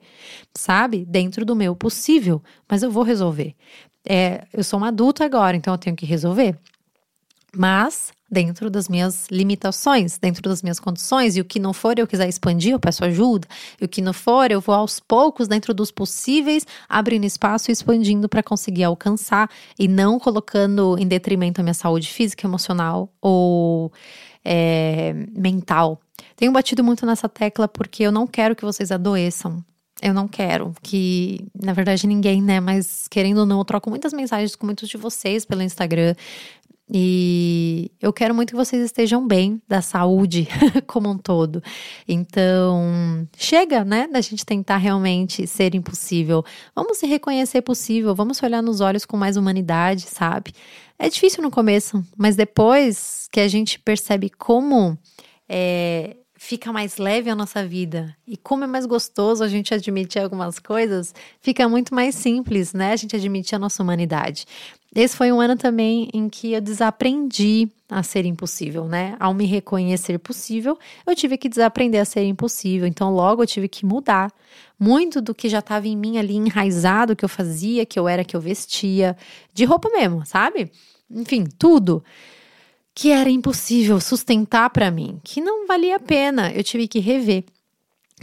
sabe? 0.56 1.06
Dentro 1.06 1.46
do 1.46 1.56
meu 1.56 1.76
possível, 1.76 2.42
mas 2.68 2.84
eu 2.84 2.92
vou 2.92 3.04
resolver. 3.04 3.56
É, 4.08 4.48
eu 4.52 4.64
sou 4.64 4.80
uma 4.80 4.88
adulta 4.88 5.24
agora, 5.24 5.56
então 5.56 5.74
eu 5.74 5.78
tenho 5.78 5.96
que 5.96 6.06
resolver. 6.06 6.58
Mas 7.56 8.14
dentro 8.32 8.70
das 8.70 8.88
minhas 8.88 9.28
limitações, 9.30 10.18
dentro 10.18 10.42
das 10.44 10.62
minhas 10.62 10.80
condições, 10.80 11.36
e 11.36 11.42
o 11.42 11.46
que 11.46 11.60
não 11.60 11.74
for 11.74 12.00
eu 12.00 12.08
quiser 12.08 12.30
expandir, 12.30 12.72
eu 12.72 12.80
peço 12.80 13.04
ajuda, 13.04 13.46
e 13.80 13.84
o 13.84 13.90
que 13.90 14.02
não 14.02 14.14
for 14.14 14.50
eu 14.50 14.62
vou 14.62 14.74
aos 14.74 15.02
poucos, 15.02 15.50
dentro 15.50 15.74
dos 15.74 15.92
possíveis, 15.92 16.66
abrindo 16.88 17.26
espaço 17.26 17.70
e 17.70 17.74
expandindo 17.74 18.30
para 18.30 18.42
conseguir 18.42 18.86
alcançar 18.86 19.50
e 19.78 19.86
não 19.86 20.18
colocando 20.18 20.98
em 20.98 21.06
detrimento 21.06 21.60
a 21.60 21.64
minha 21.64 21.74
saúde 21.74 22.08
física, 22.08 22.48
emocional 22.48 23.14
ou 23.22 23.92
é, 24.46 25.14
mental. 25.36 26.00
Tenho 26.38 26.54
batido 26.54 26.84
muito 26.84 27.06
nessa 27.06 27.28
tecla 27.28 27.68
porque 27.68 28.04
eu 28.04 28.12
não 28.14 28.26
quero 28.26 28.56
que 28.56 28.64
vocês 28.64 28.92
adoeçam. 28.92 29.64
Eu 30.02 30.16
não 30.16 30.28
quero 30.28 30.74
que, 30.82 31.46
na 31.54 31.74
verdade, 31.74 32.08
ninguém, 32.08 32.42
né? 32.42 32.60
Mas 32.60 33.08
querendo 33.08 33.40
ou 33.40 33.46
não, 33.46 33.60
eu 33.60 33.66
troco 33.66 33.88
muitas 33.88 34.12
mensagens 34.12 34.56
com 34.56 34.66
muitos 34.66 34.90
de 34.90 34.98
vocês 34.98 35.46
pelo 35.46 35.62
Instagram, 35.62 36.16
e 36.94 37.90
eu 38.02 38.12
quero 38.12 38.36
muito 38.36 38.50
que 38.50 38.56
vocês 38.56 38.84
estejam 38.84 39.26
bem, 39.26 39.62
da 39.66 39.82
saúde 39.82 40.46
como 40.86 41.10
um 41.10 41.18
todo. 41.18 41.64
Então, 42.06 43.26
chega, 43.38 43.86
né, 43.86 44.10
da 44.12 44.20
gente 44.20 44.46
tentar 44.46 44.76
realmente 44.76 45.48
ser 45.48 45.74
impossível. 45.74 46.44
Vamos 46.76 46.98
se 46.98 47.08
reconhecer 47.08 47.62
possível, 47.62 48.14
vamos 48.14 48.38
se 48.38 48.46
olhar 48.46 48.62
nos 48.62 48.82
olhos 48.82 49.06
com 49.06 49.16
mais 49.16 49.38
humanidade, 49.38 50.02
sabe? 50.02 50.52
É 51.00 51.08
difícil 51.08 51.42
no 51.42 51.50
começo, 51.50 52.04
mas 52.18 52.36
depois 52.36 53.30
que 53.32 53.40
a 53.40 53.48
gente 53.48 53.80
percebe 53.80 54.30
como 54.30 54.98
é, 55.48 56.18
fica 56.44 56.74
mais 56.74 56.98
leve 56.98 57.30
a 57.30 57.36
nossa 57.36 57.64
vida 57.64 58.18
e 58.28 58.36
como 58.36 58.64
é 58.64 58.68
mais 58.68 58.88
gostoso 58.88 59.44
a 59.44 59.48
gente 59.48 59.76
admitir 59.76 60.24
algumas 60.24 60.58
coisas, 60.58 61.14
fica 61.40 61.70
muito 61.70 61.94
mais 61.94 62.16
simples, 62.16 62.74
né? 62.74 62.94
A 62.94 62.96
gente 62.96 63.16
admitir 63.16 63.56
a 63.56 63.60
nossa 63.60 63.84
humanidade. 63.84 64.48
Esse 64.94 65.16
foi 65.16 65.32
um 65.32 65.40
ano 65.40 65.56
também 65.56 66.10
em 66.12 66.28
que 66.28 66.54
eu 66.54 66.60
desaprendi 66.60 67.70
a 67.88 68.02
ser 68.02 68.26
impossível, 68.26 68.86
né? 68.86 69.16
Ao 69.20 69.36
me 69.36 69.46
reconhecer 69.46 70.18
possível, 70.18 70.80
eu 71.06 71.16
tive 71.16 71.38
que 71.38 71.48
desaprender 71.48 72.02
a 72.02 72.06
ser 72.06 72.24
impossível. 72.24 72.88
Então, 72.88 73.14
logo 73.14 73.44
eu 73.44 73.48
tive 73.48 73.68
que 73.68 73.86
mudar 73.86 74.34
muito 74.80 75.22
do 75.22 75.36
que 75.36 75.48
já 75.48 75.60
estava 75.60 75.88
em 75.88 75.96
mim 75.96 76.18
ali 76.18 76.36
enraizado, 76.36 77.16
que 77.16 77.24
eu 77.24 77.30
fazia, 77.30 77.86
que 77.86 78.00
eu 78.00 78.08
era, 78.08 78.26
que 78.26 78.36
eu 78.36 78.42
vestia, 78.42 79.16
de 79.54 79.64
roupa 79.64 79.90
mesmo, 79.90 80.26
sabe? 80.26 80.72
Enfim, 81.08 81.46
tudo 81.60 82.04
que 82.94 83.12
era 83.12 83.30
impossível 83.30 84.00
sustentar 84.00 84.70
para 84.70 84.92
mim, 84.92 85.20
que 85.24 85.42
não 85.42 85.66
valia 85.68 85.96
a 85.96 86.00
pena. 86.00 86.52
Eu 86.52 86.64
tive 86.64 86.88
que 86.88 87.00
rever. 87.00 87.46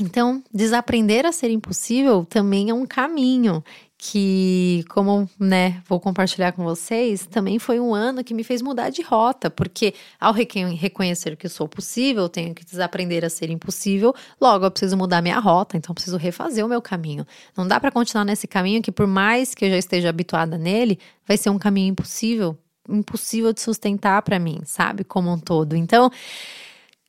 Então, 0.00 0.42
desaprender 0.54 1.26
a 1.26 1.32
ser 1.32 1.50
impossível 1.50 2.24
também 2.24 2.70
é 2.70 2.74
um 2.74 2.86
caminho 2.86 3.64
que, 4.00 4.84
como, 4.90 5.28
né, 5.40 5.82
vou 5.88 5.98
compartilhar 5.98 6.52
com 6.52 6.62
vocês, 6.62 7.26
também 7.26 7.58
foi 7.58 7.80
um 7.80 7.92
ano 7.92 8.22
que 8.22 8.32
me 8.32 8.44
fez 8.44 8.62
mudar 8.62 8.90
de 8.90 9.02
rota, 9.02 9.50
porque 9.50 9.92
ao 10.20 10.32
reconhecer 10.32 11.36
que 11.36 11.48
sou 11.48 11.66
possível, 11.66 12.28
tenho 12.28 12.54
que 12.54 12.64
desaprender 12.64 13.24
a 13.24 13.28
ser 13.28 13.50
impossível, 13.50 14.14
logo 14.40 14.64
eu 14.64 14.70
preciso 14.70 14.96
mudar 14.96 15.20
minha 15.20 15.40
rota, 15.40 15.76
então 15.76 15.92
preciso 15.92 16.16
refazer 16.16 16.64
o 16.64 16.68
meu 16.68 16.80
caminho. 16.80 17.26
Não 17.56 17.66
dá 17.66 17.80
para 17.80 17.90
continuar 17.90 18.24
nesse 18.24 18.46
caminho 18.46 18.80
que, 18.80 18.92
por 18.92 19.08
mais 19.08 19.52
que 19.52 19.64
eu 19.64 19.70
já 19.70 19.78
esteja 19.78 20.10
habituada 20.10 20.56
nele, 20.56 21.00
vai 21.26 21.36
ser 21.36 21.50
um 21.50 21.58
caminho 21.58 21.90
impossível, 21.90 22.56
impossível 22.88 23.52
de 23.52 23.60
sustentar 23.60 24.22
para 24.22 24.38
mim, 24.38 24.60
sabe, 24.64 25.04
como 25.04 25.32
um 25.32 25.38
todo. 25.38 25.76
Então, 25.76 26.10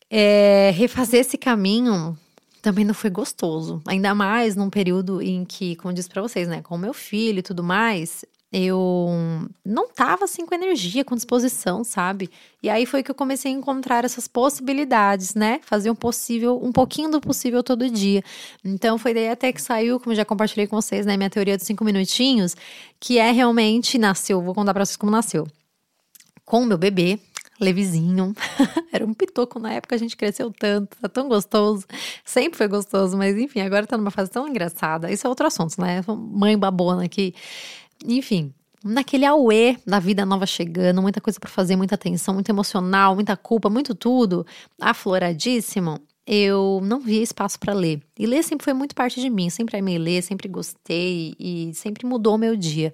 é, 0.10 0.72
refazer 0.76 1.22
esse 1.22 1.38
caminho 1.38 2.18
também 2.62 2.84
não 2.84 2.94
foi 2.94 3.10
gostoso. 3.10 3.82
Ainda 3.88 4.14
mais 4.14 4.56
num 4.56 4.70
período 4.70 5.22
em 5.22 5.46
que, 5.46 5.76
como 5.78 5.92
eu 5.92 5.96
disse 5.96 6.10
pra 6.10 6.22
vocês, 6.22 6.48
né, 6.48 6.62
com 6.62 6.78
meu 6.78 6.94
filho 6.94 7.40
e 7.40 7.44
tudo 7.44 7.64
mais, 7.64 8.26
eu 8.52 9.10
não 9.64 9.88
tava 9.88 10.26
assim 10.26 10.46
com 10.46 10.56
energia, 10.56 11.06
com 11.06 11.16
disposição, 11.16 11.84
sabe? 11.84 12.30
E 12.64 12.70
aí 12.70 12.86
foi 12.86 13.04
que 13.04 13.12
eu 13.12 13.16
comecei 13.16 13.52
a 13.52 13.56
encontrar 13.56 14.04
essas 14.04 14.28
possibilidades, 14.28 15.36
né? 15.36 15.60
Fazer 15.64 15.92
um 15.92 15.96
possível, 15.96 16.60
um 16.62 16.72
pouquinho 16.72 17.12
do 17.12 17.22
possível 17.22 17.64
todo 17.64 17.90
dia. 17.90 18.24
Então 18.66 18.98
foi 18.98 19.14
daí 19.14 19.30
até 19.30 19.54
que 19.54 19.62
saiu, 19.62 20.00
como 20.00 20.16
já 20.16 20.26
compartilhei 20.26 20.66
com 20.68 20.76
vocês, 20.76 21.06
né, 21.06 21.16
minha 21.16 21.30
teoria 21.30 21.58
dos 21.58 21.66
cinco 21.66 21.84
minutinhos, 21.86 22.56
que 23.00 23.20
é 23.20 23.32
realmente 23.32 23.98
nasceu, 23.98 24.42
vou 24.42 24.56
contar 24.56 24.74
para 24.74 24.86
vocês 24.86 24.98
como 24.98 25.12
nasceu. 25.12 25.48
Com 26.50 26.64
o 26.64 26.66
meu 26.66 26.80
bebê, 26.80 27.20
levezinho. 27.62 28.34
Era 28.92 29.06
um 29.06 29.14
pitoco 29.14 29.60
na 29.60 29.72
época, 29.74 29.94
a 29.94 30.00
gente 30.00 30.18
cresceu 30.18 30.52
tanto, 30.52 30.98
tá 31.00 31.08
tão 31.08 31.30
gostoso. 31.30 31.86
Sempre 32.26 32.58
foi 32.58 32.68
gostoso, 32.68 33.16
mas 33.16 33.38
enfim, 33.38 33.60
agora 33.60 33.86
tá 33.86 33.96
numa 33.96 34.10
fase 34.10 34.32
tão 34.32 34.48
engraçada. 34.48 35.12
Isso 35.12 35.28
é 35.28 35.30
outro 35.30 35.46
assunto, 35.46 35.80
né? 35.80 36.02
Mãe 36.08 36.58
babona 36.58 37.04
aqui. 37.04 37.36
Enfim, 38.04 38.52
naquele 38.84 39.26
auê 39.26 39.78
da 39.86 40.00
vida 40.00 40.26
nova 40.26 40.48
chegando, 40.48 41.04
muita 41.04 41.22
coisa 41.22 41.40
para 41.40 41.52
fazer, 41.52 41.76
muita 41.76 41.96
tensão, 41.96 42.34
muito 42.34 42.50
emocional, 42.50 43.14
muita 43.14 43.38
culpa, 43.38 43.70
muito 43.70 43.94
tudo, 43.94 44.44
afloradíssimo. 44.82 46.02
Eu 46.26 46.82
não 46.82 47.00
via 47.00 47.22
espaço 47.22 47.60
para 47.60 47.74
ler. 47.74 48.02
E 48.18 48.26
ler 48.26 48.42
sempre 48.42 48.64
foi 48.64 48.74
muito 48.74 48.96
parte 48.96 49.22
de 49.22 49.30
mim, 49.30 49.52
sempre 49.52 49.78
amei 49.78 50.00
ler, 50.00 50.24
sempre 50.24 50.48
gostei 50.48 51.36
e 51.40 51.72
sempre 51.76 52.08
mudou 52.08 52.34
o 52.34 52.40
meu 52.40 52.56
dia. 52.56 52.92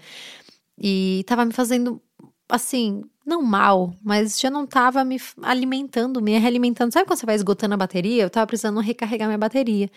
E 0.77 1.23
tava 1.25 1.45
me 1.45 1.53
fazendo 1.53 2.01
assim, 2.49 3.01
não 3.25 3.41
mal, 3.41 3.95
mas 4.03 4.39
já 4.39 4.51
não 4.51 4.67
tava 4.67 5.03
me 5.03 5.19
alimentando, 5.41 6.21
me 6.21 6.37
realimentando. 6.37 6.93
Sabe 6.93 7.07
quando 7.07 7.17
você 7.19 7.25
vai 7.25 7.35
esgotando 7.35 7.73
a 7.73 7.77
bateria? 7.77 8.21
Eu 8.23 8.29
tava 8.29 8.45
precisando 8.45 8.79
recarregar 8.79 9.27
minha 9.27 9.37
bateria. 9.37 9.89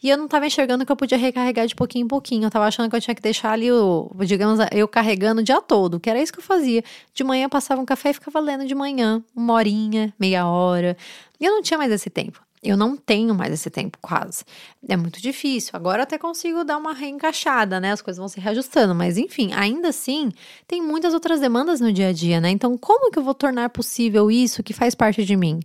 E 0.00 0.08
eu 0.08 0.16
não 0.16 0.28
tava 0.28 0.46
enxergando 0.46 0.86
que 0.86 0.92
eu 0.92 0.96
podia 0.96 1.18
recarregar 1.18 1.66
de 1.66 1.74
pouquinho 1.74 2.04
em 2.04 2.08
pouquinho. 2.08 2.44
Eu 2.44 2.50
tava 2.50 2.66
achando 2.66 2.88
que 2.88 2.94
eu 2.94 3.00
tinha 3.00 3.14
que 3.14 3.22
deixar 3.22 3.50
ali, 3.50 3.72
o, 3.72 4.10
digamos, 4.20 4.60
eu 4.70 4.86
carregando 4.86 5.40
o 5.40 5.44
dia 5.44 5.60
todo, 5.60 5.98
que 5.98 6.08
era 6.08 6.22
isso 6.22 6.32
que 6.32 6.38
eu 6.38 6.44
fazia. 6.44 6.84
De 7.12 7.24
manhã 7.24 7.46
eu 7.46 7.50
passava 7.50 7.80
um 7.80 7.84
café 7.84 8.10
e 8.10 8.14
ficava 8.14 8.38
lendo 8.38 8.64
de 8.66 8.74
manhã, 8.74 9.22
uma 9.34 9.54
horinha, 9.54 10.14
meia 10.18 10.46
hora. 10.46 10.96
E 11.40 11.44
eu 11.44 11.52
não 11.52 11.62
tinha 11.62 11.78
mais 11.78 11.90
esse 11.90 12.08
tempo. 12.08 12.45
Eu 12.66 12.76
não 12.76 12.96
tenho 12.96 13.32
mais 13.32 13.52
esse 13.52 13.70
tempo, 13.70 13.96
quase. 14.02 14.44
É 14.88 14.96
muito 14.96 15.20
difícil. 15.20 15.70
Agora 15.74 16.02
até 16.02 16.18
consigo 16.18 16.64
dar 16.64 16.76
uma 16.76 16.92
reencaixada, 16.92 17.78
né? 17.78 17.92
As 17.92 18.02
coisas 18.02 18.18
vão 18.18 18.28
se 18.28 18.40
reajustando, 18.40 18.92
mas 18.92 19.16
enfim, 19.16 19.52
ainda 19.52 19.88
assim, 19.88 20.32
tem 20.66 20.82
muitas 20.82 21.14
outras 21.14 21.38
demandas 21.38 21.80
no 21.80 21.92
dia 21.92 22.08
a 22.08 22.12
dia, 22.12 22.40
né? 22.40 22.50
Então, 22.50 22.76
como 22.76 23.10
que 23.12 23.18
eu 23.18 23.22
vou 23.22 23.34
tornar 23.34 23.70
possível 23.70 24.30
isso 24.30 24.64
que 24.64 24.72
faz 24.72 24.96
parte 24.96 25.24
de 25.24 25.36
mim? 25.36 25.60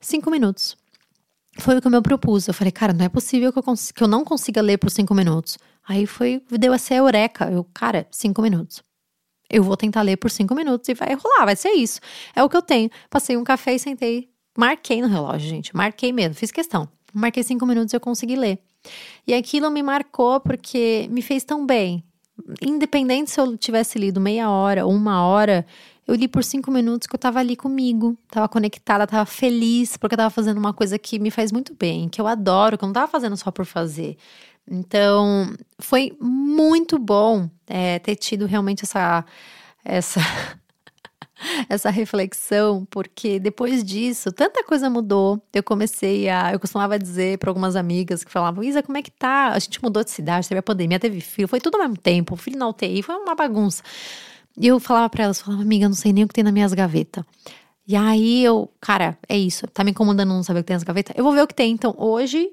Cinco 0.00 0.30
minutos. 0.30 0.76
Foi 1.58 1.76
o 1.76 1.80
que 1.80 1.86
eu 1.88 1.90
me 1.90 2.00
propus. 2.00 2.46
Eu 2.46 2.54
falei, 2.54 2.70
cara, 2.70 2.92
não 2.92 3.04
é 3.04 3.08
possível 3.08 3.52
que 3.52 3.58
eu, 3.58 3.64
que 3.94 4.02
eu 4.02 4.08
não 4.08 4.24
consiga 4.24 4.62
ler 4.62 4.78
por 4.78 4.90
cinco 4.90 5.12
minutos. 5.14 5.58
Aí 5.86 6.06
foi, 6.06 6.42
deu 6.48 6.72
essa 6.72 6.94
eureka. 6.94 7.50
Eu, 7.50 7.64
cara, 7.74 8.06
cinco 8.10 8.40
minutos. 8.40 8.84
Eu 9.50 9.64
vou 9.64 9.76
tentar 9.76 10.02
ler 10.02 10.16
por 10.16 10.30
cinco 10.30 10.54
minutos 10.54 10.88
e 10.88 10.94
vai 10.94 11.12
rolar, 11.14 11.44
vai 11.44 11.56
ser 11.56 11.72
isso. 11.72 12.00
É 12.36 12.42
o 12.42 12.48
que 12.48 12.56
eu 12.56 12.62
tenho. 12.62 12.88
Passei 13.10 13.36
um 13.36 13.42
café 13.42 13.74
e 13.74 13.78
sentei 13.80 14.29
Marquei 14.56 15.00
no 15.00 15.08
relógio, 15.08 15.48
gente. 15.48 15.74
Marquei 15.74 16.12
mesmo, 16.12 16.34
fiz 16.34 16.50
questão. 16.50 16.88
Marquei 17.12 17.42
cinco 17.42 17.66
minutos 17.66 17.92
e 17.92 17.96
eu 17.96 18.00
consegui 18.00 18.36
ler. 18.36 18.58
E 19.26 19.34
aquilo 19.34 19.70
me 19.70 19.82
marcou 19.82 20.40
porque 20.40 21.08
me 21.10 21.22
fez 21.22 21.44
tão 21.44 21.66
bem. 21.66 22.02
Independente 22.62 23.30
se 23.30 23.40
eu 23.40 23.56
tivesse 23.56 23.98
lido 23.98 24.20
meia 24.20 24.48
hora 24.50 24.86
ou 24.86 24.92
uma 24.92 25.24
hora, 25.24 25.66
eu 26.06 26.14
li 26.14 26.26
por 26.26 26.42
cinco 26.42 26.70
minutos 26.70 27.06
que 27.06 27.14
eu 27.14 27.18
tava 27.18 27.38
ali 27.38 27.54
comigo, 27.54 28.18
tava 28.28 28.48
conectada, 28.48 29.06
tava 29.06 29.26
feliz, 29.26 29.96
porque 29.96 30.14
eu 30.14 30.18
tava 30.18 30.30
fazendo 30.30 30.58
uma 30.58 30.72
coisa 30.72 30.98
que 30.98 31.18
me 31.18 31.30
faz 31.30 31.52
muito 31.52 31.74
bem, 31.74 32.08
que 32.08 32.20
eu 32.20 32.26
adoro, 32.26 32.78
que 32.78 32.84
eu 32.84 32.86
não 32.86 32.94
tava 32.94 33.08
fazendo 33.08 33.36
só 33.36 33.50
por 33.50 33.66
fazer. 33.66 34.16
Então, 34.68 35.54
foi 35.78 36.16
muito 36.20 36.98
bom 36.98 37.48
é, 37.66 37.98
ter 37.98 38.16
tido 38.16 38.46
realmente 38.46 38.84
essa, 38.84 39.24
essa 39.84 40.20
essa 41.68 41.90
reflexão, 41.90 42.86
porque 42.90 43.38
depois 43.38 43.82
disso, 43.82 44.32
tanta 44.32 44.64
coisa 44.64 44.90
mudou. 44.90 45.40
Eu 45.52 45.62
comecei 45.62 46.28
a. 46.28 46.52
Eu 46.52 46.60
costumava 46.60 46.98
dizer 46.98 47.38
para 47.38 47.50
algumas 47.50 47.76
amigas 47.76 48.24
que 48.24 48.30
falavam: 48.30 48.62
Isa, 48.62 48.82
como 48.82 48.98
é 48.98 49.02
que 49.02 49.10
tá? 49.10 49.48
A 49.48 49.58
gente 49.58 49.82
mudou 49.82 50.04
de 50.04 50.10
cidade, 50.10 50.48
teve 50.48 50.58
a 50.58 50.62
pandemia, 50.62 50.98
teve 50.98 51.20
filho, 51.20 51.48
foi 51.48 51.60
tudo 51.60 51.76
ao 51.76 51.82
mesmo 51.82 51.96
tempo. 51.96 52.36
Filho 52.36 52.58
na 52.58 52.68
UTI, 52.68 53.02
foi 53.02 53.14
uma 53.16 53.34
bagunça. 53.34 53.82
E 54.56 54.66
eu 54.66 54.78
falava 54.80 55.08
para 55.08 55.24
elas: 55.24 55.40
falava, 55.40 55.62
amiga, 55.62 55.88
não 55.88 55.96
sei 55.96 56.12
nem 56.12 56.24
o 56.24 56.28
que 56.28 56.34
tem 56.34 56.44
nas 56.44 56.52
minhas 56.52 56.72
gavetas. 56.72 57.24
E 57.86 57.96
aí 57.96 58.44
eu, 58.44 58.70
cara, 58.80 59.18
é 59.28 59.36
isso, 59.36 59.66
tá 59.66 59.82
me 59.82 59.90
incomodando 59.90 60.28
não 60.28 60.42
saber 60.44 60.60
o 60.60 60.62
que 60.62 60.68
tem 60.68 60.76
nas 60.76 60.84
gavetas? 60.84 61.16
Eu 61.16 61.24
vou 61.24 61.32
ver 61.32 61.42
o 61.42 61.46
que 61.46 61.54
tem. 61.54 61.72
Então, 61.72 61.94
hoje 61.98 62.48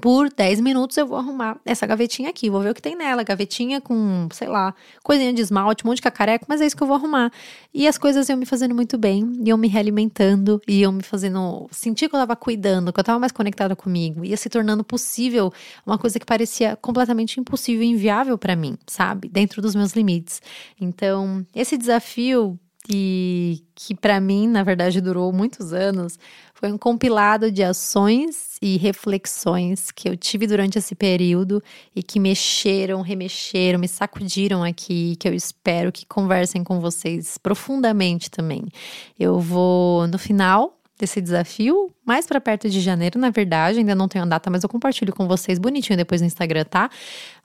por 0.00 0.28
10 0.30 0.60
minutos 0.60 0.96
eu 0.96 1.06
vou 1.06 1.16
arrumar 1.16 1.58
essa 1.64 1.86
gavetinha 1.86 2.28
aqui, 2.28 2.50
vou 2.50 2.60
ver 2.60 2.70
o 2.70 2.74
que 2.74 2.82
tem 2.82 2.94
nela. 2.94 3.22
Gavetinha 3.22 3.80
com, 3.80 4.28
sei 4.32 4.46
lá, 4.46 4.74
coisinha 5.02 5.32
de 5.32 5.40
esmalte, 5.40 5.84
um 5.84 5.88
monte 5.88 5.96
de 5.96 6.02
cacareco, 6.02 6.44
mas 6.48 6.60
é 6.60 6.66
isso 6.66 6.76
que 6.76 6.82
eu 6.82 6.86
vou 6.86 6.96
arrumar. 6.96 7.32
E 7.72 7.88
as 7.88 7.96
coisas 7.96 8.28
iam 8.28 8.36
me 8.36 8.44
fazendo 8.44 8.74
muito 8.74 8.98
bem, 8.98 9.32
iam 9.44 9.56
me 9.56 9.66
realimentando, 9.66 10.60
iam 10.68 10.92
me 10.92 11.02
fazendo 11.02 11.68
sentir 11.70 12.08
que 12.08 12.14
eu 12.14 12.20
tava 12.20 12.36
cuidando, 12.36 12.92
que 12.92 13.00
eu 13.00 13.04
tava 13.04 13.18
mais 13.18 13.32
conectada 13.32 13.74
comigo, 13.74 14.24
ia 14.24 14.36
se 14.36 14.48
tornando 14.48 14.84
possível 14.84 15.52
uma 15.86 15.98
coisa 15.98 16.18
que 16.18 16.26
parecia 16.26 16.76
completamente 16.76 17.40
impossível 17.40 17.82
e 17.82 17.86
inviável 17.86 18.36
para 18.36 18.54
mim, 18.54 18.76
sabe? 18.86 19.28
Dentro 19.28 19.62
dos 19.62 19.74
meus 19.74 19.92
limites. 19.92 20.42
Então, 20.80 21.46
esse 21.54 21.76
desafio 21.78 22.58
e 22.88 23.62
que 23.74 23.94
para 23.94 24.18
mim, 24.18 24.48
na 24.48 24.62
verdade, 24.62 25.00
durou 25.00 25.32
muitos 25.32 25.72
anos, 25.72 26.18
foi 26.54 26.72
um 26.72 26.78
compilado 26.78 27.52
de 27.52 27.62
ações 27.62 28.56
e 28.62 28.76
reflexões 28.76 29.90
que 29.90 30.08
eu 30.08 30.16
tive 30.16 30.46
durante 30.46 30.78
esse 30.78 30.94
período 30.94 31.62
e 31.94 32.02
que 32.02 32.18
mexeram, 32.18 33.02
remexeram, 33.02 33.78
me 33.78 33.86
sacudiram 33.86 34.64
aqui, 34.64 35.16
que 35.16 35.28
eu 35.28 35.34
espero 35.34 35.92
que 35.92 36.06
conversem 36.06 36.64
com 36.64 36.80
vocês 36.80 37.36
profundamente 37.36 38.30
também. 38.30 38.64
Eu 39.18 39.38
vou 39.38 40.06
no 40.08 40.18
final 40.18 40.77
desse 40.98 41.20
desafio, 41.20 41.92
mais 42.04 42.26
para 42.26 42.40
perto 42.40 42.68
de 42.68 42.80
janeiro, 42.80 43.18
na 43.18 43.30
verdade, 43.30 43.78
ainda 43.78 43.94
não 43.94 44.08
tenho 44.08 44.24
a 44.24 44.28
data, 44.28 44.50
mas 44.50 44.62
eu 44.62 44.68
compartilho 44.68 45.14
com 45.14 45.28
vocês 45.28 45.58
bonitinho 45.58 45.96
depois 45.96 46.20
no 46.20 46.26
Instagram, 46.26 46.64
tá? 46.64 46.90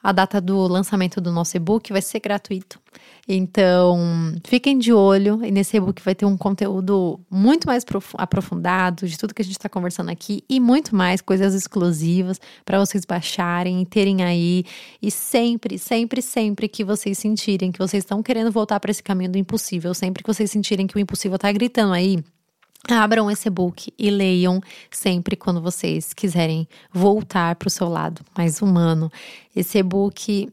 A 0.01 0.11
data 0.11 0.41
do 0.41 0.57
lançamento 0.67 1.21
do 1.21 1.31
nosso 1.31 1.55
e-book 1.55 1.91
vai 1.91 2.01
ser 2.01 2.19
gratuito. 2.19 2.81
Então, 3.27 4.35
fiquem 4.43 4.77
de 4.77 4.91
olho 4.91 5.39
e 5.45 5.51
nesse 5.51 5.77
e-book 5.77 6.01
vai 6.03 6.13
ter 6.13 6.25
um 6.25 6.35
conteúdo 6.35 7.19
muito 7.29 7.67
mais 7.67 7.85
aprofundado 8.17 9.07
de 9.07 9.17
tudo 9.17 9.33
que 9.33 9.41
a 9.41 9.45
gente 9.45 9.57
está 9.57 9.69
conversando 9.69 10.09
aqui 10.09 10.43
e 10.49 10.59
muito 10.59 10.95
mais 10.95 11.21
coisas 11.21 11.53
exclusivas 11.53 12.41
para 12.65 12.79
vocês 12.79 13.05
baixarem 13.05 13.81
e 13.81 13.85
terem 13.85 14.23
aí. 14.23 14.65
E 15.01 15.09
sempre, 15.09 15.77
sempre, 15.77 16.21
sempre 16.21 16.67
que 16.67 16.83
vocês 16.83 17.17
sentirem 17.17 17.71
que 17.71 17.79
vocês 17.79 18.03
estão 18.03 18.21
querendo 18.21 18.51
voltar 18.51 18.79
para 18.79 18.91
esse 18.91 19.01
caminho 19.01 19.31
do 19.31 19.37
impossível, 19.37 19.93
sempre 19.93 20.23
que 20.23 20.33
vocês 20.33 20.51
sentirem 20.51 20.85
que 20.85 20.97
o 20.97 20.99
impossível 20.99 21.35
está 21.35 21.51
gritando 21.51 21.93
aí, 21.93 22.17
Abram 22.89 23.31
esse 23.31 23.49
book 23.49 23.93
e 23.97 24.09
leiam 24.09 24.61
sempre 24.91 25.37
quando 25.37 25.61
vocês 25.61 26.13
quiserem 26.13 26.67
voltar 26.91 27.55
para 27.55 27.67
o 27.67 27.71
seu 27.71 27.87
lado 27.87 28.21
mais 28.37 28.61
humano. 28.61 29.09
Esse 29.55 29.77
e-book 29.77 30.51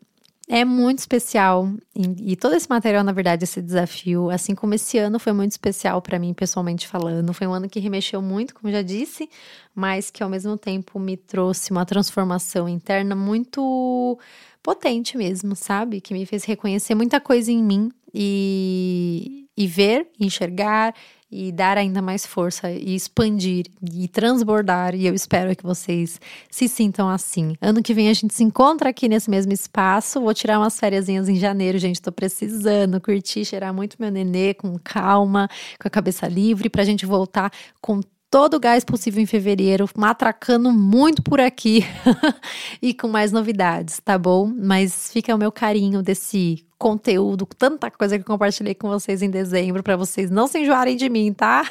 é 0.48 0.64
muito 0.64 0.98
especial 0.98 1.72
e, 1.94 2.32
e, 2.32 2.36
todo 2.36 2.54
esse 2.54 2.68
material, 2.68 3.04
na 3.04 3.12
verdade, 3.12 3.44
esse 3.44 3.62
desafio, 3.62 4.30
assim 4.30 4.54
como 4.54 4.74
esse 4.74 4.98
ano 4.98 5.18
foi 5.18 5.32
muito 5.32 5.52
especial 5.52 6.02
para 6.02 6.18
mim 6.18 6.34
pessoalmente 6.34 6.88
falando, 6.88 7.32
foi 7.32 7.46
um 7.46 7.52
ano 7.52 7.68
que 7.68 7.78
remexeu 7.78 8.20
muito, 8.20 8.54
como 8.54 8.72
já 8.72 8.82
disse, 8.82 9.30
mas 9.74 10.10
que 10.10 10.22
ao 10.22 10.28
mesmo 10.28 10.56
tempo 10.56 10.98
me 10.98 11.16
trouxe 11.16 11.70
uma 11.70 11.86
transformação 11.86 12.68
interna 12.68 13.14
muito 13.14 14.18
potente 14.60 15.16
mesmo, 15.16 15.54
sabe? 15.54 16.00
Que 16.00 16.12
me 16.12 16.26
fez 16.26 16.44
reconhecer 16.44 16.96
muita 16.96 17.20
coisa 17.20 17.52
em 17.52 17.62
mim 17.62 17.90
e, 18.12 19.46
e 19.56 19.66
ver, 19.68 20.08
enxergar 20.18 20.94
e 21.30 21.52
dar 21.52 21.78
ainda 21.78 22.02
mais 22.02 22.26
força 22.26 22.70
e 22.70 22.94
expandir 22.94 23.66
e 23.92 24.08
transbordar. 24.08 24.94
E 24.94 25.06
eu 25.06 25.14
espero 25.14 25.54
que 25.54 25.62
vocês 25.62 26.20
se 26.50 26.68
sintam 26.68 27.08
assim. 27.08 27.54
Ano 27.60 27.82
que 27.82 27.94
vem 27.94 28.08
a 28.08 28.14
gente 28.14 28.34
se 28.34 28.42
encontra 28.42 28.90
aqui 28.90 29.08
nesse 29.08 29.30
mesmo 29.30 29.52
espaço. 29.52 30.20
Vou 30.20 30.34
tirar 30.34 30.58
umas 30.58 30.78
férias 30.78 31.08
em 31.08 31.36
janeiro, 31.36 31.78
gente. 31.78 32.02
Tô 32.02 32.10
precisando 32.10 33.00
curtir, 33.00 33.44
cheirar 33.44 33.72
muito 33.72 33.96
meu 34.00 34.10
nenê 34.10 34.54
com 34.54 34.76
calma, 34.78 35.48
com 35.80 35.86
a 35.86 35.90
cabeça 35.90 36.26
livre, 36.26 36.68
pra 36.68 36.84
gente 36.84 37.06
voltar 37.06 37.52
com 37.80 38.00
todo 38.30 38.54
o 38.54 38.60
gás 38.60 38.84
possível 38.84 39.20
em 39.20 39.26
fevereiro, 39.26 39.88
matracando 39.96 40.70
muito 40.70 41.22
por 41.22 41.40
aqui 41.40 41.84
e 42.80 42.94
com 42.94 43.08
mais 43.08 43.32
novidades, 43.32 44.00
tá 44.02 44.16
bom? 44.16 44.46
Mas 44.46 45.10
fica 45.12 45.34
o 45.34 45.38
meu 45.38 45.50
carinho 45.50 46.00
desse 46.00 46.64
conteúdo, 46.78 47.44
tanta 47.58 47.90
coisa 47.90 48.16
que 48.16 48.22
eu 48.22 48.26
compartilhei 48.26 48.74
com 48.74 48.88
vocês 48.88 49.20
em 49.20 49.28
dezembro, 49.28 49.82
para 49.82 49.96
vocês 49.96 50.30
não 50.30 50.46
se 50.46 50.60
enjoarem 50.60 50.96
de 50.96 51.10
mim, 51.10 51.32
tá? 51.32 51.68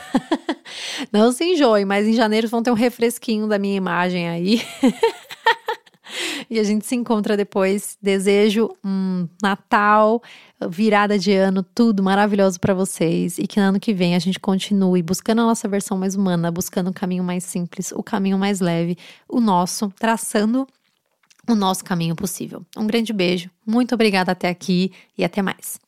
não 1.11 1.31
se 1.31 1.45
enjoem, 1.45 1.85
mas 1.85 2.05
em 2.05 2.13
janeiro 2.13 2.47
vão 2.47 2.61
ter 2.61 2.69
um 2.69 2.75
refresquinho 2.75 3.47
da 3.47 3.57
minha 3.57 3.75
imagem 3.75 4.29
aí. 4.29 4.61
e 6.49 6.59
a 6.59 6.63
gente 6.63 6.85
se 6.85 6.95
encontra 6.95 7.35
depois. 7.35 7.97
Desejo 8.01 8.69
um 8.83 9.27
Natal, 9.41 10.21
virada 10.69 11.17
de 11.17 11.33
ano, 11.33 11.63
tudo 11.63 12.03
maravilhoso 12.03 12.59
para 12.59 12.73
vocês 12.73 13.37
e 13.37 13.47
que 13.47 13.59
no 13.59 13.67
ano 13.67 13.79
que 13.79 13.93
vem 13.93 14.15
a 14.15 14.19
gente 14.19 14.39
continue 14.39 15.01
buscando 15.01 15.41
a 15.41 15.45
nossa 15.45 15.67
versão 15.67 15.97
mais 15.97 16.15
humana, 16.15 16.51
buscando 16.51 16.89
o 16.89 16.93
caminho 16.93 17.23
mais 17.23 17.43
simples, 17.43 17.91
o 17.91 18.03
caminho 18.03 18.37
mais 18.37 18.59
leve, 18.59 18.97
o 19.27 19.39
nosso, 19.39 19.91
traçando 19.99 20.67
o 21.47 21.55
nosso 21.55 21.83
caminho 21.83 22.15
possível. 22.15 22.65
Um 22.77 22.85
grande 22.85 23.11
beijo, 23.11 23.49
muito 23.65 23.95
obrigada 23.95 24.31
até 24.31 24.49
aqui 24.49 24.91
e 25.17 25.23
até 25.23 25.41
mais. 25.41 25.79